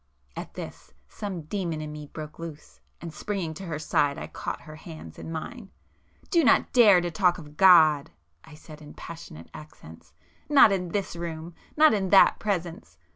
At 0.35 0.55
this, 0.55 0.93
some 1.07 1.43
demon 1.43 1.79
in 1.79 1.91
me 1.91 2.07
broke 2.07 2.39
loose, 2.39 2.79
and 3.01 3.13
springing 3.13 3.53
to 3.53 3.65
her 3.65 3.77
side 3.77 4.17
I 4.17 4.25
caught 4.25 4.61
her 4.61 4.77
hands 4.77 5.19
in 5.19 5.31
mine. 5.31 5.69
"Do 6.31 6.43
not 6.43 6.73
dare 6.73 7.01
to 7.01 7.11
talk 7.11 7.37
of 7.37 7.55
God!" 7.55 8.09
I 8.43 8.55
said 8.55 8.81
in 8.81 8.95
passionate 8.95 9.51
accents; 9.53 10.11
"Not 10.49 10.71
in 10.71 10.89
this 10.89 11.15
room,—not 11.15 11.93
in 11.93 12.09
that 12.09 12.39
presence! 12.39 12.97